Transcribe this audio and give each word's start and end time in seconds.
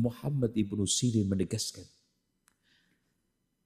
Muhammad 0.00 0.56
ibnu 0.56 0.88
Sirin 0.88 1.28
menegaskan, 1.28 1.84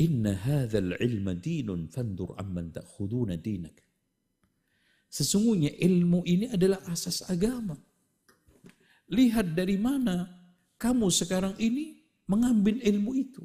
Inna 0.00 0.32
hadzal 0.32 0.96
ilma 0.96 1.36
dinun 1.36 1.90
fandur 1.92 2.32
amman 2.40 2.72
ta'khuduna 2.72 3.36
dinak. 3.36 3.76
Sesungguhnya 5.10 5.74
ilmu 5.76 6.24
ini 6.24 6.48
adalah 6.48 6.80
asas 6.88 7.26
agama. 7.28 7.76
Lihat 9.10 9.58
dari 9.58 9.74
mana 9.76 10.24
kamu 10.80 11.10
sekarang 11.12 11.58
ini 11.60 12.00
mengambil 12.30 12.80
ilmu 12.80 13.12
itu. 13.18 13.44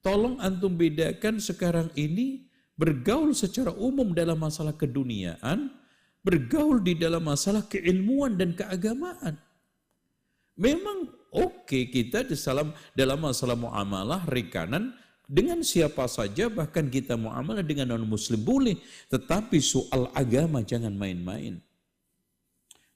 Tolong 0.00 0.38
antum 0.38 0.78
bedakan 0.78 1.42
sekarang 1.42 1.90
ini 1.98 2.46
bergaul 2.78 3.34
secara 3.34 3.74
umum 3.74 4.14
dalam 4.14 4.38
masalah 4.38 4.72
keduniaan, 4.78 5.74
bergaul 6.22 6.78
di 6.80 6.94
dalam 6.94 7.26
masalah 7.26 7.66
keilmuan 7.66 8.38
dan 8.38 8.54
keagamaan. 8.54 9.36
Memang 10.56 11.12
oke 11.36 11.68
okay, 11.68 11.82
kita 11.92 12.24
dalam 12.24 12.72
dalam 12.96 13.18
masalah 13.20 13.56
muamalah 13.56 14.24
rekanan 14.24 14.96
dengan 15.28 15.60
siapa 15.60 16.08
saja 16.08 16.48
bahkan 16.48 16.88
kita 16.88 17.18
muamalah 17.18 17.60
dengan 17.60 17.92
non 17.92 18.08
muslim 18.08 18.40
boleh. 18.40 18.80
Tetapi 19.12 19.60
soal 19.60 20.08
agama 20.16 20.64
jangan 20.64 20.96
main-main. 20.96 21.60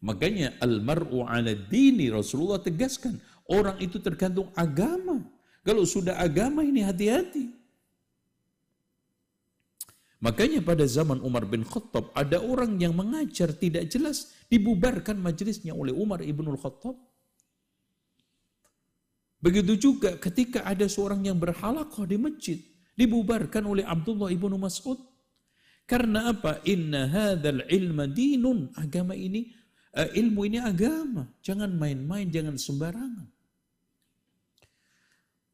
Makanya 0.00 0.56
almaru 0.64 1.28
ala 1.28 1.52
dini 1.52 2.08
Rasulullah 2.08 2.56
tegaskan 2.56 3.20
orang 3.52 3.76
itu 3.84 4.00
tergantung 4.00 4.48
agama. 4.56 5.20
Kalau 5.60 5.84
sudah 5.84 6.16
agama 6.16 6.64
ini 6.64 6.80
hati-hati. 6.80 7.60
Makanya 10.20 10.60
pada 10.64 10.84
zaman 10.84 11.20
Umar 11.20 11.44
bin 11.48 11.64
Khattab 11.64 12.12
ada 12.16 12.40
orang 12.40 12.76
yang 12.80 12.92
mengajar 12.92 13.52
tidak 13.56 13.88
jelas 13.88 14.32
dibubarkan 14.52 15.16
majelisnya 15.20 15.72
oleh 15.72 15.92
Umar 15.96 16.20
ibnul 16.24 16.60
Khattab 16.60 16.96
Begitu 19.40 19.72
juga 19.90 20.20
ketika 20.20 20.68
ada 20.68 20.84
seorang 20.84 21.24
yang 21.24 21.40
berhalakoh 21.40 22.04
di 22.04 22.20
masjid, 22.20 22.60
dibubarkan 22.92 23.64
oleh 23.64 23.84
Abdullah 23.88 24.28
ibnu 24.28 24.60
Mas'ud. 24.60 25.00
Karena 25.88 26.30
apa? 26.30 26.60
Inna 26.68 27.08
hadzal 27.08 27.64
ilma 27.72 28.04
dinun. 28.06 28.70
Agama 28.76 29.16
ini, 29.16 29.48
uh, 29.96 30.12
ilmu 30.12 30.44
ini 30.44 30.60
agama. 30.60 31.26
Jangan 31.40 31.72
main-main, 31.72 32.28
jangan 32.28 32.60
sembarangan. 32.60 33.26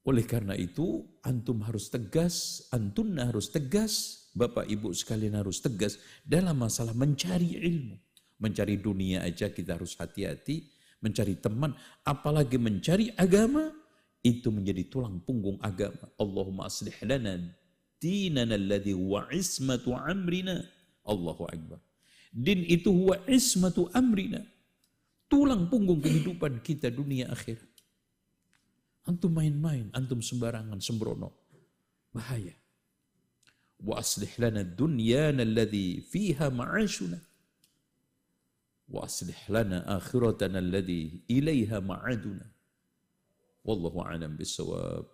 Oleh 0.06 0.22
karena 0.22 0.54
itu, 0.54 1.02
antum 1.26 1.62
harus 1.66 1.90
tegas, 1.90 2.66
antunna 2.70 3.26
harus 3.26 3.50
tegas, 3.50 4.26
Bapak 4.36 4.68
Ibu 4.68 4.94
sekalian 4.94 5.34
harus 5.34 5.58
tegas 5.58 5.98
dalam 6.22 6.62
masalah 6.62 6.94
mencari 6.94 7.58
ilmu. 7.58 7.96
Mencari 8.38 8.76
dunia 8.78 9.24
aja 9.24 9.50
kita 9.50 9.74
harus 9.74 9.96
hati-hati, 9.98 10.68
mencari 11.06 11.38
teman, 11.38 11.70
apalagi 12.02 12.58
mencari 12.58 13.14
agama, 13.14 13.70
itu 14.26 14.50
menjadi 14.50 14.82
tulang 14.90 15.22
punggung 15.22 15.54
agama. 15.62 16.10
Allahumma 16.18 16.66
aslih 16.66 16.98
lana 17.06 17.38
dinana 18.02 18.58
alladhi 18.58 18.90
huwa 18.90 19.30
ismatu 19.30 19.94
amrina. 19.94 20.66
Allahu 21.06 21.46
Akbar. 21.46 21.78
Din 22.34 22.66
itu 22.66 22.90
huwa 22.90 23.22
ismatu 23.30 23.86
amrina. 23.94 24.42
Tulang 25.30 25.70
punggung 25.70 26.02
kehidupan 26.02 26.58
kita 26.62 26.90
dunia 26.90 27.30
akhirat. 27.30 27.70
Antum 29.06 29.30
main-main, 29.38 29.86
antum 29.94 30.18
sembarangan, 30.18 30.82
sembrono. 30.82 31.30
Bahaya. 32.10 32.54
Wa 33.78 34.02
aslih 34.02 34.30
lana 34.42 34.66
dunyana 34.66 35.46
alladhi 35.46 36.02
fiha 36.02 36.50
ma'ashuna. 36.50 37.22
وأصلح 38.88 39.50
لنا 39.50 39.96
آخرتنا 39.96 40.58
الذي 40.58 41.22
إليها 41.30 41.80
معادنا. 41.80 42.46
والله 43.64 44.02
أعلم 44.02 44.36
بالصواب. 44.36 45.06